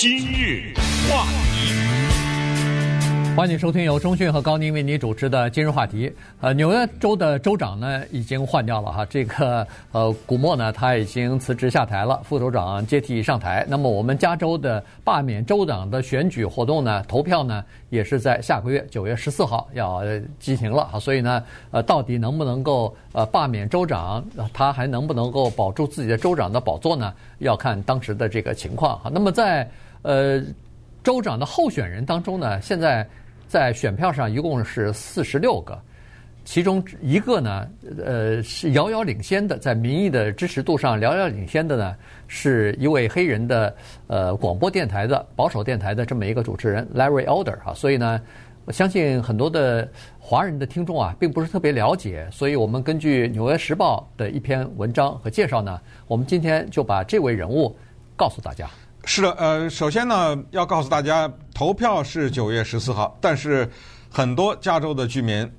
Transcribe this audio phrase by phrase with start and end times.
[0.00, 0.72] 今日
[1.10, 1.74] 话题，
[3.36, 6.10] 欢迎收听由中讯和高宁为您主持的今日话题。
[6.40, 13.62] 呃，纽约州的州长呢已经换掉了哈，这个呃古莫呢他已经辞职下台了，副州长接替上台。
[13.68, 20.00] 那么我们加州的罢免州长的选举活动呢，投票呢也是在下个月九月十四号要
[20.38, 20.98] 进行了哈。
[20.98, 24.24] 所以呢，呃，到底能不能够呃罢免州长，
[24.54, 27.12] 他还能不能够保住自己的州长的宝座呢？
[27.40, 29.10] 要看当时的这个情况哈。
[29.12, 29.68] 那么在
[30.02, 30.42] 呃，
[31.02, 33.06] 州长的候选人当中呢，现在
[33.46, 35.78] 在选票上一共是四十六个，
[36.44, 37.68] 其中一个呢，
[38.04, 41.96] 呃，是遥遥领先的，在民意的支持度上遥遥领先的呢，
[42.28, 43.74] 是一位黑人的
[44.06, 48.20] 呃广播电台的保守电台的这么一个主持人 Larry Elder 啊，所以呢，
[48.64, 49.86] 我相信很多的
[50.18, 57.76] 华人的听众啊，并不是特别了解，所以我们根据《纽约时报》的一篇文章和介绍呢，我们今天就把这位人物
[58.16, 58.68] 告诉大家。
[59.04, 63.68] 是的，呃，首先呢，要告诉大家，投票是九月十四号，但是
[64.10, 65.50] 很多加州的居民，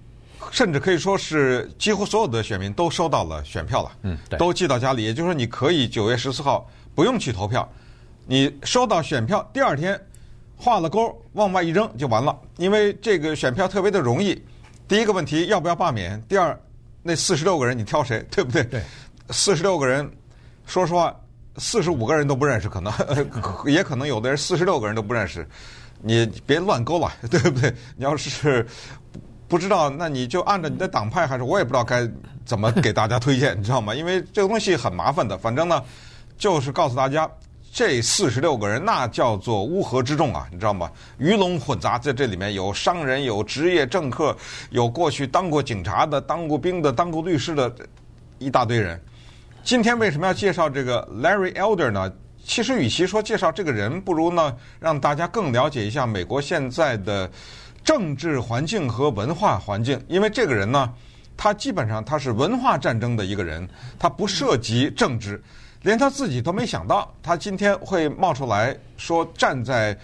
[0.52, 7.68] 甚至可以说是几乎所有的选民都收到了选票了，嗯，对，都寄到家里，也就是说，你可以九月十四号不用去投票，
[8.26, 10.00] 你收到选票第二天
[10.56, 14.42] 画了勾往外一扔就完了，因为这个选票特别的容易。
[14.88, 16.22] 第一个问题要不要罢免？
[16.30, 16.58] 第二，
[17.02, 18.26] 那四十六个人你挑谁？
[18.30, 18.64] 对不对？
[18.66, 18.82] 对，
[19.30, 20.10] 四十六个人，
[20.66, 21.16] 说实话。
[21.58, 22.94] 四十五个人都不认识，可能
[23.66, 25.48] 也可能有的人四十六个人都不认识，
[26.02, 27.74] 你别乱勾了， 对不对？
[27.98, 28.66] 你要是
[29.48, 32.10] 不知道，那你就按照你的党派，还是我也不知道该
[32.46, 33.94] 怎么给大家推荐， 你知道吗？
[33.94, 35.38] 因为这个东西很麻烦的。
[35.38, 35.84] 反正呢，
[36.38, 37.30] 就是告诉大家，
[37.74, 40.90] 这四十六个人那叫做乌合之众啊，你知道吗？
[41.18, 44.34] 鱼龙混杂，在这里面有商人，有职业政客，
[44.70, 47.74] 有过去当过警察的、当过兵的、当过律师的，
[48.40, 48.98] 一大堆人。
[49.64, 52.12] 今天为什么要介绍这个 Larry Elder 呢？
[52.44, 57.30] 其实与其说介绍这个人，不如呢让大家更了解一下美国现在的
[57.84, 60.04] 政治环境和文化环境。
[60.08, 60.92] 因为这个人呢，
[61.38, 63.68] 他基本上他是文化战争的一个人，
[64.00, 65.42] 他不涉及政治，
[65.84, 69.96] 连他自己都没想到，他今天会冒出来说站在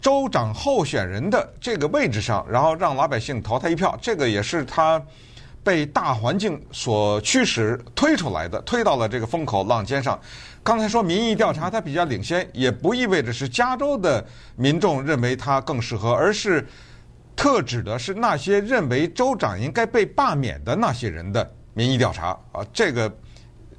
[0.00, 3.96] 州长候选人的这个位置上，然后让老百姓投他一票。
[4.00, 5.00] 这个也是他。
[5.64, 10.20] 被大环境所驱使推出来的，推到了这个风口浪尖上。
[10.62, 14.24] 刚才说民意调查它比较领先，也不意味着是加州的
[14.56, 16.66] 民众认为它更适合，而是
[17.34, 22.64] 特指的是那些认为州长应该被罢免的那些人的民意调查啊。
[22.72, 23.10] 这个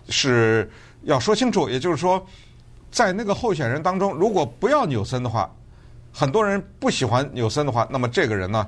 [0.10, 0.70] 是
[1.04, 2.24] 要说清楚，也就是说，
[2.90, 5.50] 在那个候选人当中，如果不要纽森的话，
[6.12, 8.68] 很多人不喜欢纽森的话，那么这个人呢，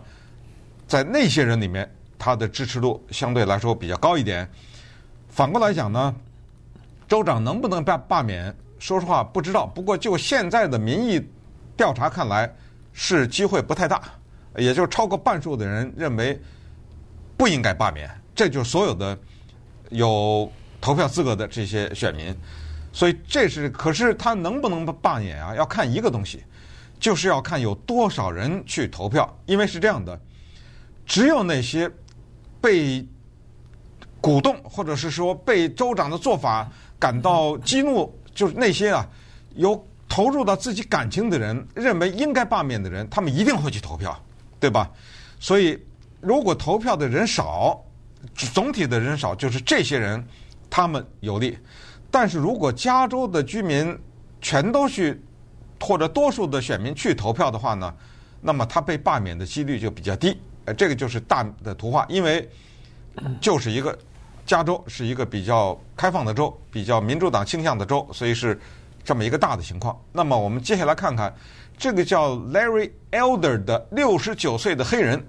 [0.87, 1.91] 在那些人里面。
[2.17, 4.49] 他的支持度相对来说比较高一点。
[5.29, 6.15] 反过来讲呢，
[7.07, 8.55] 州长能不能罢罢免？
[8.79, 9.67] 说实话不知道。
[9.67, 11.23] 不过就现在的民意
[11.75, 12.51] 调查看来，
[12.91, 14.01] 是机会不太大，
[14.55, 16.41] 也就是超过半数的人认为
[17.37, 18.09] 不应该罢免。
[18.33, 19.15] 这就是所有的
[19.89, 20.51] 有
[20.81, 22.35] 投票资格的这些选民。
[22.91, 25.53] 所以这是，可是他能不能罢免啊？
[25.55, 26.43] 要看一个东西，
[26.99, 29.31] 就是要看有多少人去投票。
[29.45, 30.19] 因为是这样的，
[31.05, 31.87] 只有那些。
[32.61, 33.05] 被
[34.19, 36.69] 鼓动，或者是说被州长的做法
[36.99, 39.07] 感到激怒，就是那些啊
[39.55, 44.17] 有投入到自己感情的人，认为应该罢免的人，他们一定会去投票，
[44.59, 44.89] 对吧？
[45.39, 45.77] 所以，
[46.19, 47.79] 如果投票的人少，
[48.33, 50.25] 总体的人少，就是这些人
[50.69, 51.57] 他们有利。
[52.09, 53.95] 但是如果加州的居民
[54.41, 55.21] 全都去，
[55.79, 57.93] 或者多数的选民去投票的话呢，
[58.41, 60.35] 那么他被罢免的几率就比较低。
[60.67, 62.45] 呃，这个就是大的图画，因为
[63.39, 63.97] 就是一个
[64.45, 68.59] 加州是一个比较开放的州，比较民主党倾向的州，所以是
[69.01, 69.97] 这么一个大的情况。
[70.11, 71.33] 那么我们接下来看看
[71.77, 75.25] 这个叫 Larry Elder 的六十九岁的黑人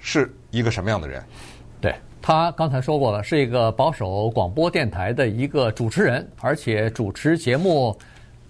[0.00, 1.24] 是一个什么样的人？
[1.80, 7.96] 对，他刚才说过了，是一个保守广播电台的一个主持人，而且主持节目。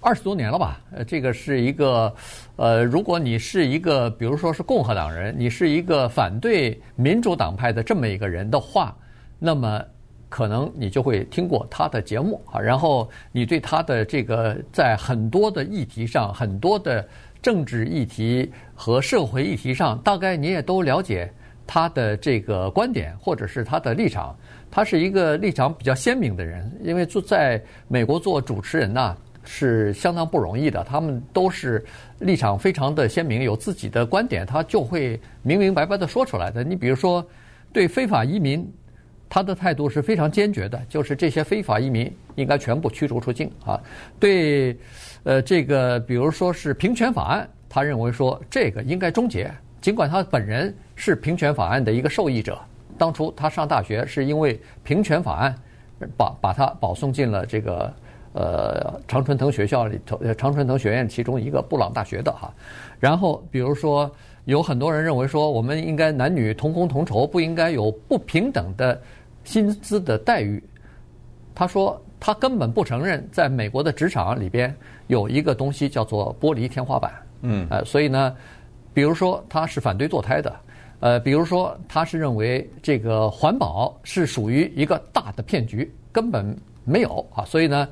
[0.04, 0.80] 二十多年了吧？
[0.90, 2.12] 呃，这个是一个，
[2.62, 8.96] 呃，如果你是一个，比如说是共和党人，你是一个反对民主党派的这么一个人的话，
[9.40, 9.82] 那么
[10.28, 12.60] 可能你就会听过他的节目啊。
[12.60, 17.04] 然后你对他的这个在很多的议题上，很多的
[17.42, 21.28] 政治议题和社会议题上，大概你也都了解
[21.66, 24.36] 他的这个观点或者是他的立场。
[24.70, 29.16] 他是一个立场比较鲜明的人，因为做在美国做主持人呐。
[29.44, 31.84] 是相当不容易的，他们都是
[32.20, 36.62] 立场非常的鲜明，有自己的观点，他就会明明白白的说出来的。
[36.62, 37.26] 你比如说，
[37.72, 38.70] 对非法移民，
[39.28, 43.80] 他的态度是非常坚决的，就是这些非法移民应该全部驱逐出境啊。
[44.20, 44.76] 对，
[45.24, 49.50] 呃，这个比如说是平权法案，他认为说这个应该终结，
[49.80, 52.60] 尽管他本人是平权法案的一个受益者。
[52.98, 55.54] 当初他上大学是因为平权法案
[56.16, 57.92] 把把他保送进了这个
[58.32, 62.52] 呃常春藤学校里头，常春藤学院其中一个布朗大学的哈。
[62.98, 64.10] 然后比如说
[64.44, 69.00] 有很多人认为说，我们应该男女同工同酬，不应该有不平等的。
[69.44, 70.62] 薪资的待遇，
[71.52, 74.72] 他说他根本不承认，在美国的职场里边
[75.08, 77.12] 有一个东西叫做玻璃天花板。
[77.40, 78.36] 嗯，呃，所以呢，
[78.94, 80.54] 比如说他是反对堕胎的，
[81.00, 87.44] 呃，比如说他是认为这个环保是属于一个大的骗局，根本没有啊。
[87.44, 87.88] 所以呢，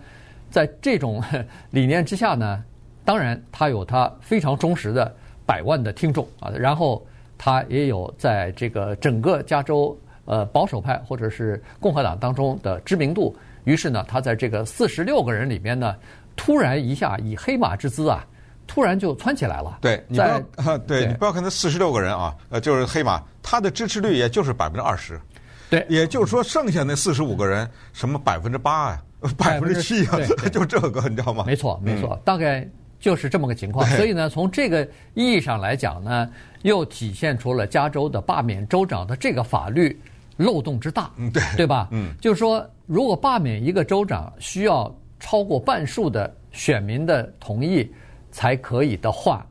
[0.51, 1.23] 在这种
[1.71, 2.63] 理念之下呢，
[3.05, 5.15] 当然他有他非常忠实的
[5.47, 7.07] 百万的听众啊，然后
[7.39, 9.97] 他也有在这个整个加州。
[10.27, 15.97] 呃，保守派或者是共和党当中的知名度，于是呢，他在这个四十六个人里边呢，
[16.37, 18.25] 突然一下以黑马之姿啊，
[18.65, 19.79] 突然就窜起来了。
[19.81, 20.39] 对，你不要，
[20.87, 25.21] 对，对你不要看他四十六个人啊，呃，就是黑马，他的支持率也就是百分之二十。
[25.69, 29.03] 对，也就是说，剩下那四十五个人，什么百分之八啊，
[29.39, 30.19] 百分之七啊，
[30.53, 31.45] 就这个，你知道吗？
[31.47, 32.67] 没错，没错，嗯、大概
[32.99, 33.87] 就是这么个情况。
[33.91, 34.83] 所以呢，从这个
[35.15, 36.31] 意义上来讲呢，
[36.63, 39.99] 又体现出了加州的罢免州长的这个法律。
[40.37, 41.89] 漏洞之大，嗯，对，对吧？
[41.91, 47.87] 嗯，就是说，如果罢免一个州长需要超过半数的选民的同意
[48.31, 49.47] 才可以的话，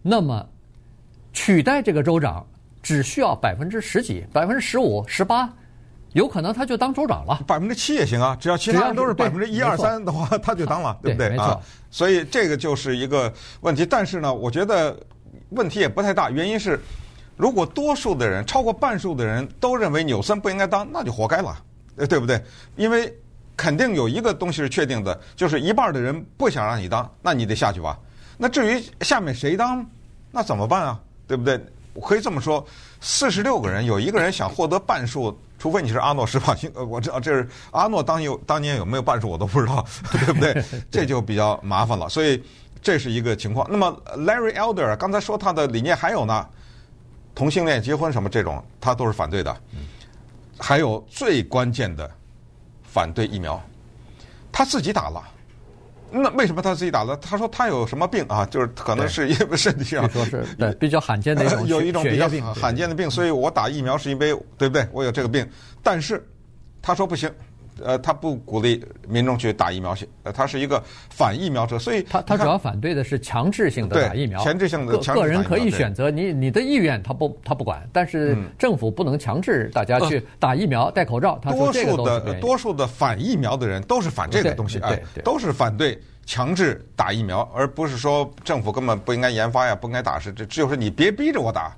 [0.00, 0.48] 那么
[1.34, 2.46] 取代这个州长
[2.82, 5.52] 只需要百分之十几、百分之十五、十八，
[6.12, 7.40] 有可能他就当州长了。
[7.46, 11.30] 百分之七也行啊，只要其他人都是百分之一二三的话，他就当了，对不对？
[11.30, 11.60] 没错。
[11.90, 14.96] 所以这个就是一个问题，但是呢，我觉得
[15.50, 16.80] 问题也不太大，原因是。
[17.34, 21.56] 如果多数的人，超过半数的人都认为纽森不应该当，那就活该了，
[21.96, 22.40] 呃，对不对？
[22.76, 23.12] 因为
[23.56, 27.98] 肯定有一个东西是确定的，就是一半的人不想让你当，那你得下去吧。
[28.36, 29.84] 那至于下面谁当，
[30.30, 31.00] 那怎么办啊？
[31.26, 31.58] 对不对？
[31.94, 32.64] 我可以这么说，
[33.00, 40.64] 四十六个人有一个人想获得半数，除非你是阿诺施瓦辛，呃，我知道这是阿诺当有当年有没有半数我都不知道， 对不对？
[40.90, 42.08] 这就比较麻烦了。
[42.08, 42.42] 所以
[42.80, 43.66] 这是一个情况。
[43.70, 46.46] 那么 Larry Elder 刚才说他的理念还有呢？
[47.34, 49.56] 同性恋结婚什么这种，他都是反对的。
[50.58, 52.10] 还有最关键的，
[52.82, 53.58] 反对疫苗，
[54.52, 55.22] 他自己打了。
[56.12, 57.16] 那为什么他自己打的？
[57.16, 58.44] 他说他有什么病啊？
[58.46, 64.86] 就是可能是因为身体上说是对比较罕见的一种 有一种比较罕见的病，所以我打疫苗是因为对不对？
[64.92, 65.48] 我有这个病，
[65.82, 66.24] 但是
[66.80, 67.30] 他说不行。
[67.84, 81.38] 呃，他不鼓励民众去打疫苗去，呃，他是一个反疫苗者，所以他他主要反对的是强制性的打疫苗，强制性的个个人可以选择，你你的意愿他不他不管，但是政府不能强制大家去打疫苗、戴口罩。
[81.42, 91.76] 他说这个多数的多数的反疫苗的人都是反这个东西，哎，都是反对强制打疫苗，而不是说政府根本不应该研发呀，不应该打，是这就是你别逼着我打。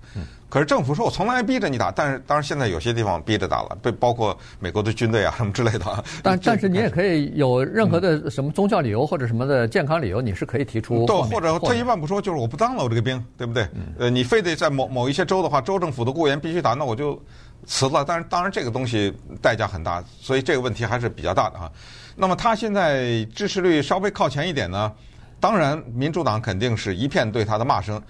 [0.55, 6.05] 可是政府说，我从来没逼着你打，但是当然现在有些地方逼着打了，被包括美国的军队啊什么之类的。
[6.23, 11.05] 但 但是你也可以有任何的什么宗教理由或者什么的健康理由，你是可以提出。
[11.07, 13.67] 对，或者退一万步说，就是我不当了，我这个兵，对不对？
[13.99, 17.21] 呃，你非得在某某一些州的话，州政府的雇员必须打，那我就
[17.67, 18.05] 辞了。
[18.05, 19.13] 但是当然这个东西
[19.43, 21.69] 代价很大，所以这个问题还是比较大的哈。
[22.15, 24.93] 那么他现在支持率稍微靠前一点呢，
[25.41, 28.01] 当然民主党肯定是一片对他的骂声，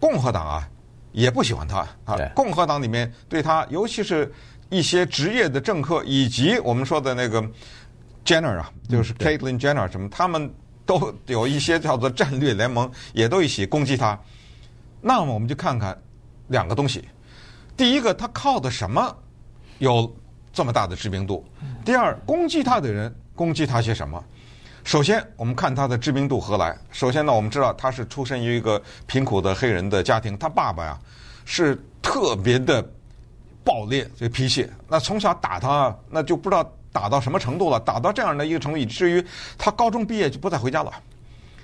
[0.00, 0.66] 共和党啊。
[1.12, 2.16] 也不喜欢他啊！
[2.34, 4.32] 共和党里面对他，尤其是
[4.68, 7.42] 一些职业的政客，以及我们说的那个
[8.24, 10.52] Jenner 啊，就是 Caitlyn Jenner 什么，他们
[10.86, 14.18] 都有一些叫做战略联盟，也都一起攻击他。
[15.00, 15.96] 那么我们就看看
[16.48, 17.08] 两个东西：
[17.76, 19.16] 第一个，他靠的什么
[19.78, 20.14] 有
[20.52, 21.44] 这么大的知名度？
[21.84, 24.22] 第二，攻击他的人攻击他些什么？
[24.90, 26.76] 首先，我们看他的知名度何来？
[26.90, 30.98] 首先呢，我们知道他是出身于一个贫苦的黑人的家庭，他爸爸呀
[31.44, 32.84] 是特别的
[33.62, 34.68] 暴烈，这脾气。
[34.88, 39.24] 那从小打他，那就不知道打到什么程度了，打到这样的一个程度，以至于
[39.56, 40.92] 他高中毕业就不再回家了。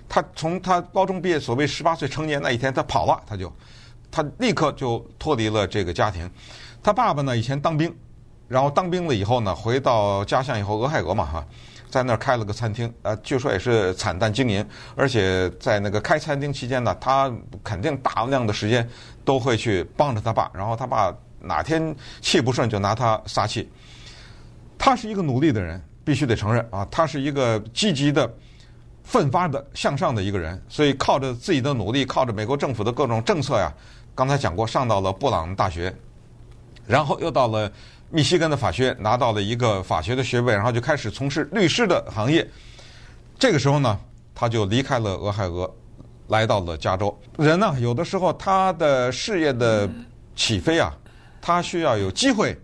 [0.09, 3.53] 他从他高中毕业，所谓十八岁成年那一天，他跑了，他就
[4.09, 6.31] 他立刻就脱离了这个家庭。
[6.81, 7.93] 他爸爸呢，以前当兵，
[8.47, 11.45] 然后当兵了以后呢，回到家乡以后，俄亥俄嘛哈。
[11.97, 14.63] 在那儿开了个餐厅，呃，据说也是惨淡经营，
[14.95, 17.33] 而且在那个开餐厅期间呢，他
[17.65, 18.87] 肯定大量的时间
[19.25, 21.11] 都会去帮着他爸，然后他爸
[21.41, 23.73] 哪天气不顺就拿他撒气。
[24.77, 28.31] 他是一个努力的人，必须得承认啊，他是一个积极的、
[29.03, 33.73] 奋发的向上的一个人，所以靠着自己的努力，靠着美国政府的各种政策呀，
[34.15, 35.91] 刚才讲过，上到了布朗大学，
[36.87, 37.73] 然后又到了
[38.11, 42.49] 密西根的法学拿到了一个法学的学位，然后就开始从事律师的行业。
[43.39, 43.99] 这个时候呢，
[44.35, 45.71] 他就离开了俄亥俄，
[46.29, 47.17] 来到了加州。
[47.37, 49.89] 人呢，有的时候他的事业的
[50.35, 50.93] 起飞啊，
[51.41, 52.57] 他需要有机会，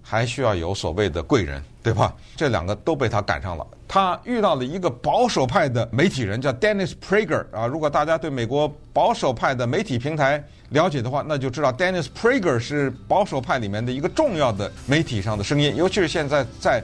[0.00, 2.14] 还需要有所谓的贵人，对吧？
[2.34, 3.66] 这两个都被他赶上了。
[3.86, 7.66] 他遇到了一个保守派的媒体人，叫 Dennis Prager 啊。
[7.66, 16.82] 如果大家对美国保守派的媒体平台了解的话，那就知道 Dennis Prager 是保守派里面的一个重要的媒体上的声音，尤其是现在在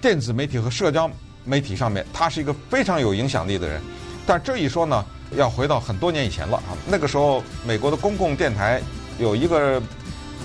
[0.00, 1.08] 电子媒体和社交
[1.44, 3.80] 媒体上面，他是一个非常有影响力的人。
[4.26, 5.04] 但这一说呢，
[5.36, 6.74] 要回到很多年以前了啊。
[6.88, 8.82] 那个时候，美国的公共电台
[9.20, 9.80] 有一个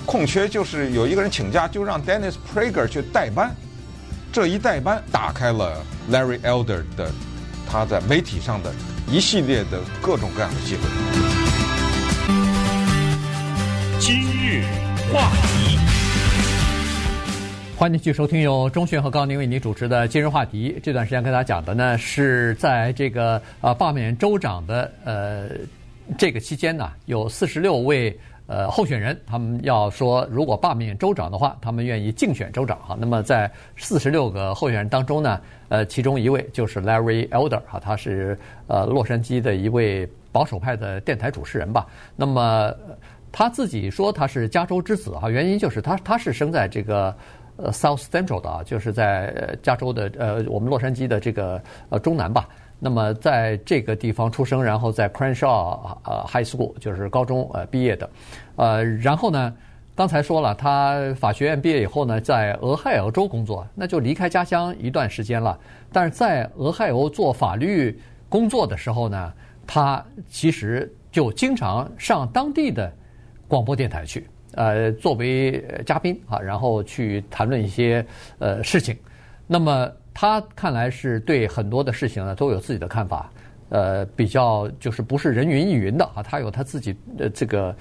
[0.06, 3.52] 空缺，就是有一个人请假，就让 Dennis Prager 去代班。
[4.30, 7.10] 这一代班打开了 Larry Elder 的
[7.66, 8.72] 他在媒体上的
[9.10, 10.82] 一系列的各种各样的机会。
[13.98, 14.64] 今日
[15.12, 15.78] 话题，
[17.76, 20.78] 欢迎继续收听由钟迅和高宁为你主持的今日话题。
[20.82, 25.48] 这段时间跟大家讲的呢，是在这个呃罢免州长的呃
[26.18, 28.16] 这个期间呢，有四十六位。
[28.48, 32.96] 呃，候选人他们要说，如果罢免州长的话，他们愿意竞选州长哈。
[32.98, 35.38] 那么在四十六个候选人当中呢，
[35.68, 41.86] 呃，其中一位就是 Larry Elder 哈，他是呃洛杉矶的一位保守派的电台主持人吧。
[42.16, 42.74] 那么
[43.30, 47.14] 他自己说他是加州之子哈，原因就是他他是生在这个
[47.56, 52.48] 呃 South Central 的啊，就是在加州的呃我们洛杉矶的这个呃中南吧。
[52.80, 58.08] 那么在这个地方出生，然后在 Crenshaw 呃 High School 就是高中呃毕业的，
[58.54, 59.52] 呃，然后呢，
[59.96, 65.58] 刚才说了，他法学院毕业以后呢，在俄亥俄州工作，那就离开家乡一段时间了。
[65.92, 69.32] 但是在俄亥俄做法律工作的时候呢，
[69.66, 72.92] 他其实就经常上当地的
[73.48, 78.06] 广播电台去，呃，作为嘉宾啊，然后去谈论一些
[78.38, 78.96] 呃事情。
[79.48, 79.90] 那么。
[80.20, 83.30] 他看来是对很多的事情呢都有自己的看法，
[83.68, 87.72] 呃，比较就是不是人云亦云的啊，他有他自己的这个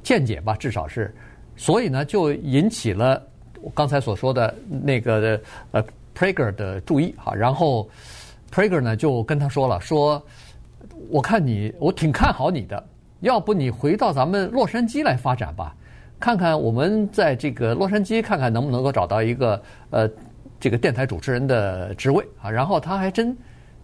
[0.00, 1.12] 见解吧，至少是，
[1.56, 3.20] 所以呢就引起了
[3.60, 5.40] 我刚才所说的那个
[5.72, 7.12] 呃 Prager 的注意。
[7.18, 7.90] 哈，然后
[8.52, 10.24] Prager 呢就跟他说了，说
[11.08, 12.86] 我看你我挺看好你的，
[13.18, 15.74] 要不你回到咱们洛杉矶来发展吧，
[16.20, 20.08] 看看我们在这个洛杉矶看看能不能够找到一个呃。
[20.60, 23.34] 这个电台主持人的职位啊，然后他还真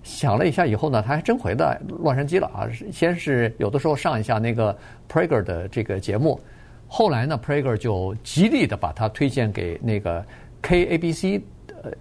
[0.02, 2.68] 想了一下，以后呢，他还真回到洛杉矶了啊。
[2.92, 4.76] 先是有的时候上一下那个
[5.10, 6.38] Prager 的这个节目，
[6.86, 10.24] 后来呢，Prager 就极力的把他推荐给那个
[10.62, 11.40] KABC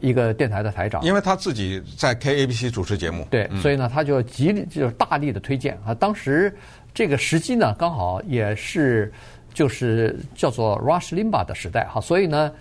[0.01, 5.93] 一个电台的台长，因为他自己在 KABC 主持节目，对，所以呢，他就极力就是大力的推荐啊。
[5.95, 6.53] 当时
[6.93, 9.11] 这个时机呢，刚好也是
[9.53, 12.51] 就是叫做 Rush Limbaugh 的时代哈，所以呢。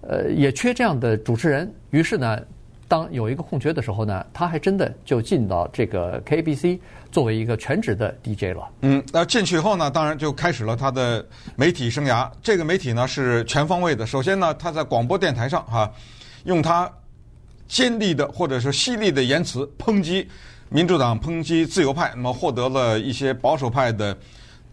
[0.00, 1.72] 呃，也缺这样的主持人。
[1.90, 2.40] 于是呢，
[2.86, 6.78] 当有一个空缺的时候呢，他还真的就进到这个 KBC
[7.10, 8.68] 作为一个全职的 DJ 了。
[8.82, 11.26] 嗯，那进去以后呢，当然就开始了他的
[11.56, 12.30] 媒体生涯。
[12.42, 14.06] 这个媒体呢是全方位的。
[14.06, 15.92] 首先呢，他在广播电台上哈、
[16.44, 16.90] 用他
[17.66, 20.26] 尖利的或者是犀利的言辞抨击
[20.68, 24.16] 民主党、抨击自由派，那么获得了一些保守派的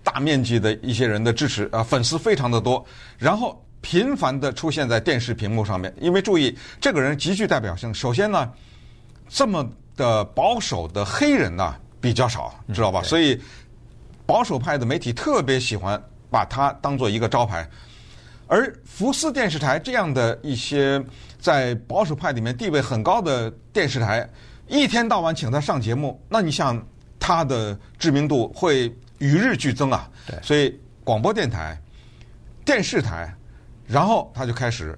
[0.03, 2.86] 大面积的一些人的支持啊，粉丝非常的多。
[3.17, 3.60] 然后。
[3.86, 7.94] 频繁地出现在电视屏幕上面，因为注意这个人极具代表性。
[7.94, 8.51] 首先呢，
[9.30, 9.63] 这么
[9.96, 13.04] 的保守的黑人呢比较少，知道吧？
[13.04, 13.39] 所以
[14.25, 16.01] 保守派的媒体特别喜欢
[16.32, 17.70] 把他当做一个招牌。
[18.48, 21.00] 而福斯电视台这样的一些
[21.39, 24.27] 在保守派里面地位很高的电视台，
[24.68, 26.84] 一天到晚请他上节目，那你想
[27.20, 30.10] 他的知名度会与日俱增啊。
[30.25, 31.80] 对，所以广播电台、
[32.65, 33.32] 电视台。
[33.88, 34.98] 然后他就开始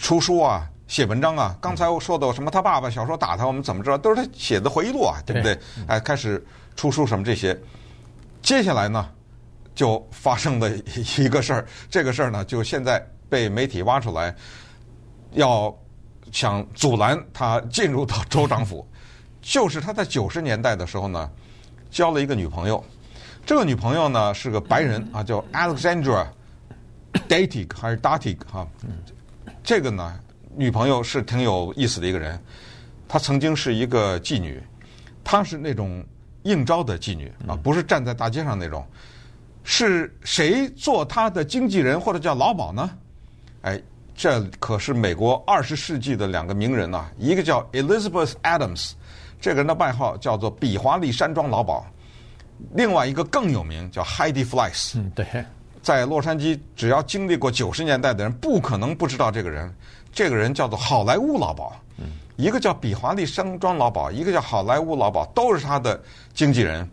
[0.00, 1.56] 出书啊，写文章啊。
[1.60, 3.98] 刚才我说的什么，他爸爸小时候打他，我们怎么知道？
[3.98, 5.58] 都是他写的回忆录啊，对不对？
[5.86, 7.58] 哎，开始出书什么这些。
[8.40, 9.08] 接下来呢，
[9.74, 10.70] 就发生了
[11.18, 11.66] 一个事儿。
[11.90, 14.34] 这个事儿呢，就现在被媒体挖出来，
[15.32, 15.74] 要
[16.32, 18.86] 想阻拦他进入到州长府。
[19.42, 21.30] 就是他在九十年代的时候呢，
[21.90, 22.82] 交了一个女朋友。
[23.44, 26.26] 这个女朋友呢是个白人啊，叫 Alexandra。
[27.28, 28.66] Datig 还是 Datig 哈，
[29.62, 30.18] 这个呢，
[30.54, 32.40] 女朋友是挺有意思的一个人。
[33.08, 34.62] 她曾经是一个妓女，
[35.22, 36.04] 她是那种
[36.42, 38.84] 应招的妓女啊，不是站在大街上那种。
[39.62, 42.90] 是谁做她的经纪人或者叫老鸨呢？
[43.62, 43.80] 哎，
[44.14, 48.92] 这可是美国二十世纪的两个名人呐，一个叫 Elizabeth Adams，
[49.40, 51.82] 这个人的外号叫做比华利山庄老鸨，
[52.74, 54.98] 另外一个更有名叫 Heidi Fleiss。
[54.98, 55.26] 嗯，对。
[55.86, 59.72] 在洛杉矶只要经历过九十年代的人，不可能不知道这个人。
[60.12, 61.72] 这个人叫做好莱坞老鸨，
[62.34, 66.02] 一个叫比华利山庄老鸨，一个叫好莱坞老鸨，都是他的
[66.34, 66.90] 经纪人。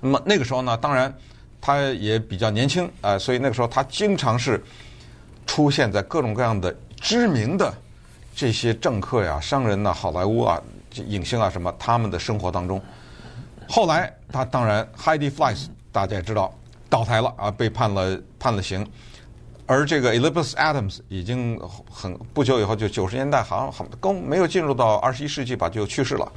[0.00, 1.12] 那么那个时候呢，当然
[1.60, 4.62] 他也比较年轻啊，所以那个时候他经常是
[5.44, 7.74] 出现在各种各样的知名的
[8.32, 10.62] 这些政客呀、商人呐、好莱坞啊、
[10.94, 12.80] 影星啊什么他们的生活当中。
[13.68, 16.54] 后来他当然 Heidi Fleiss 大家也知道。
[16.94, 18.86] 倒台了啊，被判了判了刑，
[19.66, 21.58] 而这个 Elizabeth Adams 已经
[21.90, 26.32] 很不久以后，就九十年代好像很刚没有进入到二十一世纪吧，就去世了。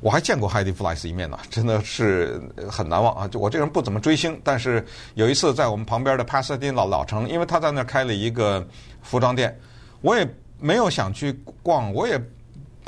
[0.00, 3.28] 我还见过 Heidi Fleiss 一面呢，真的是很难忘啊！
[3.28, 8.66] 就我这个人不怎么追星，但是有一次在我们旁边的 Pasadena 老老城，因为他在那儿开了一个
[9.00, 9.56] 服装店，
[10.00, 11.32] 我也没有想去
[11.62, 12.20] 逛，我也。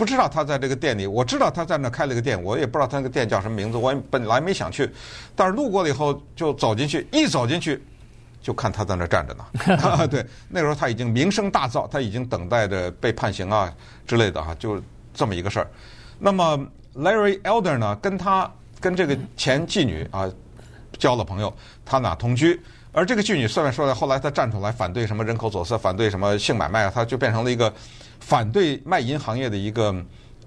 [0.00, 4.90] 不知道他在这个店里，我知道他在那开了个店，我也不知道他那个店叫什么名字，我也本来没想去，
[5.36, 7.84] 但是路过了以后就走进去，一走进去
[8.40, 10.06] 就看他在那站着呢。
[10.08, 13.70] 对，那个时候他已经名声大噪，他已经等待着被判刑啊
[14.06, 15.66] 之类的哈，就这么一个事儿。
[16.18, 16.58] 那么
[16.96, 20.26] Larry Elder 呢，跟他跟这个前妓女啊
[20.98, 21.54] 交了朋友，
[21.84, 22.58] 他俩同居，
[22.90, 27.70] 而这个妓女虽然说来后来他站出来反对什么人口走私，反对什么性买卖啊，他就变成了一个。
[28.20, 29.94] 反对卖淫行业的一个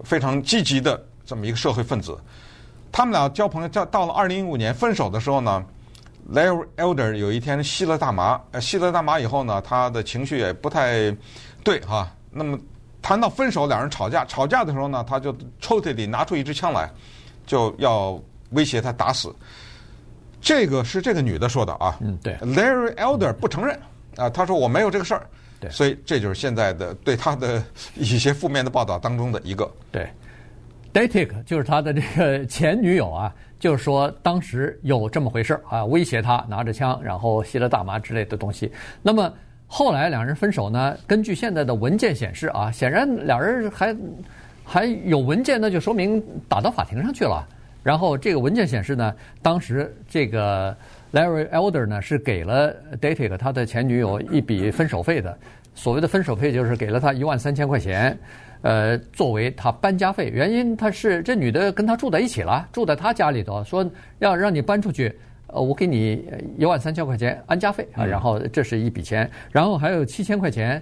[0.03, 2.17] 非常积极的这么一个社会分子，
[2.91, 5.65] 他们俩交朋友，到到了二零一五年分手的时候呢
[6.31, 11.15] ，Larry Elder 有一天吸了大麻，吸了大麻以后呢，他的情绪也不太
[11.63, 12.09] 对哈。
[12.31, 12.57] 那么
[13.01, 16.89] 谈到分手，两人吵架，吵架的时候呢，他就抽屉里拿出一支枪来，
[17.45, 18.19] 就要
[18.51, 19.33] 威胁他打死。
[20.41, 23.79] 这个是这个女的说的啊，嗯，对，Larry Elder 不承认
[24.17, 25.27] 啊，他说我没有这个事儿。
[25.63, 27.63] 对所以这就是现在的对他的
[27.95, 29.69] 一些负面的报道当中的一个。
[29.91, 30.07] 对
[30.93, 38.71] ，Datic 就是他的这个前女友啊，就是说当时有这么回事啊，威胁他拿着枪，然后吸了大麻之类的东西。
[39.01, 39.33] 那么
[39.67, 43.95] 后来两人分手呢，根据现在的文件显示啊，显然两人还
[44.63, 47.47] 还有文件，那就说明打到法庭上去了。
[47.81, 50.75] 然后这个文件显示呢，当时这个。
[51.13, 55.37] Larry Elder 呢是给了 Datic 他的前女友一笔分手费的，
[55.75, 58.17] 所谓的分手费就是给了他一万三千块钱，
[58.63, 60.31] 呃，作为他搬家费。
[60.33, 70.81] 原因他是这女的跟他住在一起了，住在他家里头，说要让你搬出去，呃，我给你一万三千块钱安家费啊，然后这是一笔钱，然后还有七千块钱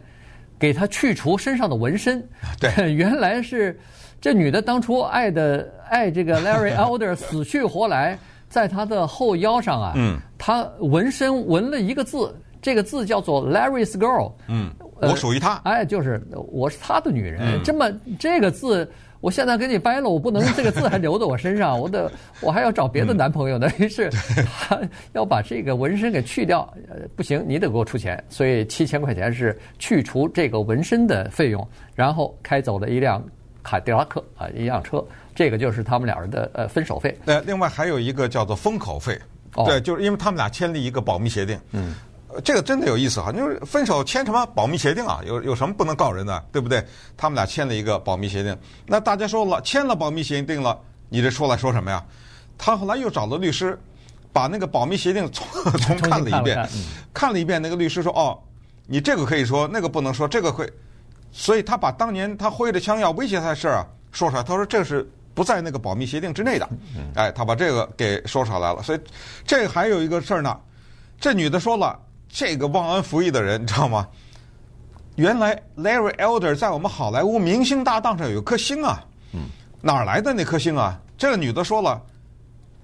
[0.57, 2.25] 给他去除身上的纹身。
[2.57, 3.77] 对， 原来是
[4.21, 8.17] 这女的当初爱的爱这个 Larry Elder 死去活来。
[8.51, 14.33] 在他的后腰上啊，嗯，他纹身纹了一个字，这个字叫做 Larry's Girl。
[14.49, 14.69] 嗯，
[15.01, 15.55] 我属于他。
[15.63, 17.63] 哎，就是我是他的女人。
[17.63, 22.11] 这么这个字，我现在给你掰了，我不能这个字还留在我身上，我得
[22.43, 23.69] 我还要找别的男朋友呢。
[23.77, 24.77] 于是他
[25.13, 28.21] 要把这个纹身给去掉，呃，不行，你得给我出钱。
[28.27, 33.23] 所以七千块钱是去除这个纹身的费用，然后开走了一辆
[33.63, 35.01] 凯迪拉克啊，一辆车。
[35.33, 37.17] 这个就是他们俩人的呃分手费。
[37.25, 39.19] 呃，另外还有一个叫做封口费，
[39.55, 41.59] 哦、对，就是因为他们俩签了一个保密协定。
[41.71, 41.95] 嗯，
[42.43, 45.21] 这个真的有意思哈，就是分手签什么保密协定啊？
[45.25, 46.85] 有有什么不能告人的，对不对？
[47.15, 48.57] 他们俩签了一个保密协定。
[48.85, 50.77] 那大家说了，签了保密协定了，
[51.09, 52.03] 你这说来说什么呀？
[52.57, 53.77] 他后来又找了律师，
[54.31, 55.45] 把那个保密协定 重
[55.79, 56.79] 重看了一遍，看了，嗯、
[57.13, 57.61] 看了一遍。
[57.61, 58.37] 那个律师说：“哦，
[58.85, 60.71] 你这个可以说，那个不能说，这个会。”
[61.33, 64.43] 所以他把当年他挥着枪要威胁他的事儿啊说出来。
[64.43, 66.69] 他说：“这是。”不在那个保密协定之内的，
[67.15, 68.81] 哎，他把这个给说出来了。
[68.83, 68.99] 所以
[69.45, 70.59] 这还有一个事儿呢，
[71.19, 74.07] 这女的说了，这个忘恩负义的人，你知道吗？
[75.15, 79.03] 原来 Larry Elder 在我们好莱坞明星搭档上有颗星啊，
[79.81, 80.99] 哪儿来的那颗星啊？
[81.17, 82.01] 这个女的说了，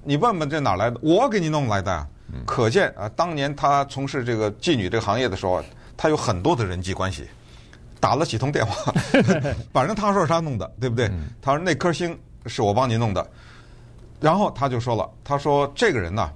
[0.03, 0.99] 你问问这哪儿来的？
[1.01, 2.07] 我给你弄来的。
[2.45, 5.63] 可见啊，当年她从事这个妓女这个行业的时候，
[5.95, 7.25] 她有很多的人际关系，
[8.01, 8.93] 打了几通电话，
[9.71, 11.09] 反正她说是她弄的，对不对？
[11.41, 12.17] 她说那颗星。
[12.47, 13.27] 是我帮你弄的，
[14.19, 16.31] 然后他就说了，他说这个人呢，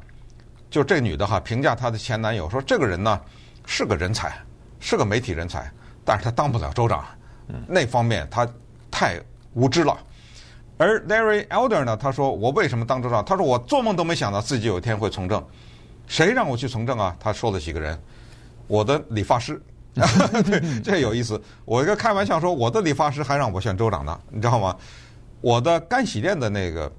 [0.69, 3.19] 就这女的哈，评价她的前男友说这个人呢
[3.65, 4.37] 是个人才，
[4.79, 5.71] 是个媒体人才，
[6.03, 7.05] 但是他当不了州长，
[7.67, 8.47] 那方面他
[8.89, 9.19] 太
[9.53, 9.97] 无知了。
[10.77, 13.23] 而 Larry Elder 呢，他说我为什么当州长？
[13.23, 15.43] 他说我做梦都没想到自己有一天会从政，
[16.07, 17.15] 谁让我去从政啊？
[17.19, 17.99] 他说了几个人，
[18.65, 19.61] 我的理发师，
[19.93, 21.39] 对，这有意思。
[21.65, 24.75] 我一个开玩笑说，我的理发师还让我选州长呢，你知道吗？
[25.41, 26.91] 我的干洗店的那个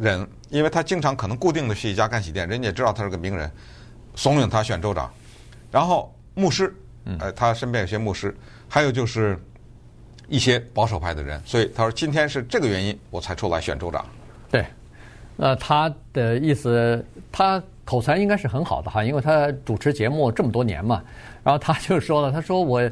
[0.00, 3.50] 人，因为他经常可能固定的去一家干洗店，人家也知道他是个名人，
[4.14, 5.12] 怂恿他选州长。
[5.70, 6.74] 然后牧师，
[7.18, 8.36] 呃，他身边有些牧师，
[8.68, 9.38] 还有就是
[10.28, 14.04] 一些保守派的人，所以他说今天是这个原因我才出来选州长。
[14.50, 14.64] 对，
[15.36, 21.02] 那他的意思，他口才应该是很好的哈，因为他主持节目这么多年嘛。
[21.42, 22.88] 然后他就说了，他说我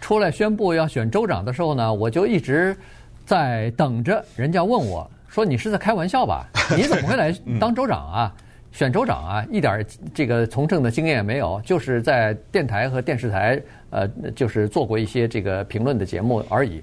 [0.00, 2.76] 出来宣布要选州长的时候呢，我就一直
[3.24, 6.46] 在等着人家问我说，你是在开玩笑吧？
[6.76, 8.34] 你怎么会来当州长啊？
[8.72, 16.82] 选州长啊，一点这个从政的经验也没有，就是在电台和电视台呃，就是做过一些这个评论的节目而已。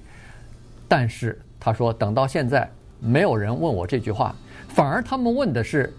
[0.86, 2.68] 但是他说，等到现在
[3.00, 4.34] 没有人问我这句话，
[4.68, 5.92] 反而他们问的是：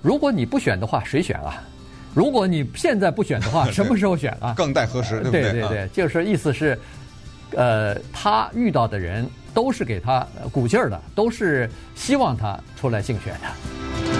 [0.00, 1.60] 如果你不选的话，谁选啊？
[2.14, 4.54] 如果你现在不选的话， 什么时候选啊？
[4.56, 5.20] 更待何时？
[5.20, 5.42] 对不对？
[5.42, 6.78] 对对对，就是意思是，
[7.56, 14.15] 呃，他遇到的人都是给他鼓劲儿的，都是希望他出来竞选的。